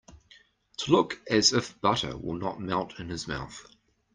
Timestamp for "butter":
1.79-2.17